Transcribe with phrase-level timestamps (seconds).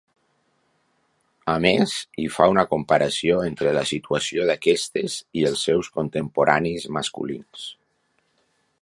[1.53, 7.73] A més, hi fa una comparació entre la situació d'aquestes i els seus contemporanis masculins.